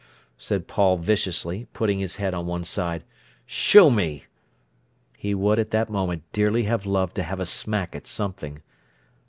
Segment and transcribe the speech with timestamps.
[0.39, 3.03] said Paul viciously, putting his head on one side.
[3.45, 4.23] "Show me!"
[5.15, 8.63] He would at that moment dearly have loved to have a smack at something.